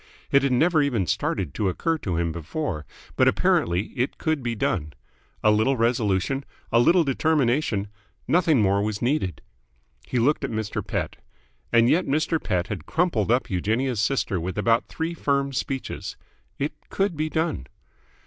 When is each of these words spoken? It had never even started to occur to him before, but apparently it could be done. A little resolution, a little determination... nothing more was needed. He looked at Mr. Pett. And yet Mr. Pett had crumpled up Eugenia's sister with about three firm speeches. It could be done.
It 0.31 0.41
had 0.41 0.51
never 0.51 0.81
even 0.81 1.05
started 1.05 1.53
to 1.53 1.69
occur 1.69 1.99
to 1.99 2.17
him 2.17 2.31
before, 2.31 2.87
but 3.15 3.27
apparently 3.27 3.89
it 3.95 4.17
could 4.17 4.41
be 4.41 4.55
done. 4.55 4.93
A 5.43 5.51
little 5.51 5.77
resolution, 5.77 6.43
a 6.71 6.79
little 6.79 7.03
determination... 7.03 7.87
nothing 8.27 8.63
more 8.63 8.81
was 8.81 8.99
needed. 8.99 9.43
He 10.07 10.17
looked 10.17 10.43
at 10.43 10.49
Mr. 10.49 10.81
Pett. 10.83 11.17
And 11.71 11.87
yet 11.87 12.07
Mr. 12.07 12.43
Pett 12.43 12.65
had 12.65 12.87
crumpled 12.87 13.31
up 13.31 13.51
Eugenia's 13.51 13.99
sister 13.99 14.39
with 14.39 14.57
about 14.57 14.87
three 14.87 15.13
firm 15.13 15.53
speeches. 15.53 16.17
It 16.57 16.73
could 16.89 17.15
be 17.15 17.29
done. 17.29 17.67